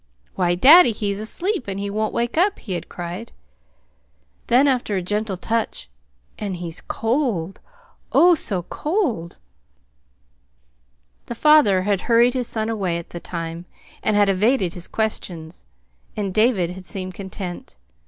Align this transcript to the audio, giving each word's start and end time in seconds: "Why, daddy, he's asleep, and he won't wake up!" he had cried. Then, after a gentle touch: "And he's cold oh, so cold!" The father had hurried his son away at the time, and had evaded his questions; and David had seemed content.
"Why, 0.33 0.55
daddy, 0.55 0.93
he's 0.93 1.19
asleep, 1.19 1.67
and 1.67 1.79
he 1.79 1.91
won't 1.91 2.11
wake 2.11 2.35
up!" 2.35 2.57
he 2.57 2.73
had 2.73 2.89
cried. 2.89 3.31
Then, 4.47 4.67
after 4.67 4.95
a 4.95 5.01
gentle 5.03 5.37
touch: 5.37 5.91
"And 6.39 6.55
he's 6.55 6.81
cold 6.81 7.59
oh, 8.11 8.33
so 8.33 8.63
cold!" 8.63 9.37
The 11.27 11.35
father 11.35 11.83
had 11.83 12.01
hurried 12.01 12.33
his 12.33 12.47
son 12.47 12.67
away 12.67 12.97
at 12.97 13.11
the 13.11 13.19
time, 13.19 13.65
and 14.01 14.17
had 14.17 14.27
evaded 14.27 14.73
his 14.73 14.87
questions; 14.87 15.67
and 16.17 16.33
David 16.33 16.71
had 16.71 16.87
seemed 16.87 17.13
content. 17.13 17.77